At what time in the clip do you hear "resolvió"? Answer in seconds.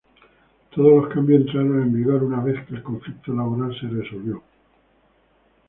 3.87-4.41